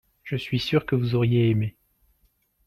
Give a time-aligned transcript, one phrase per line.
[0.23, 1.77] je suis sûr que vous auriez aimé.